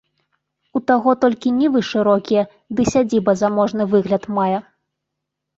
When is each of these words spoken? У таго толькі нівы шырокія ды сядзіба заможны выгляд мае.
У 0.77 0.79
таго 0.91 1.13
толькі 1.25 1.51
нівы 1.59 1.81
шырокія 1.91 2.43
ды 2.79 2.87
сядзіба 2.95 3.31
заможны 3.43 3.83
выгляд 3.93 4.23
мае. 4.39 4.57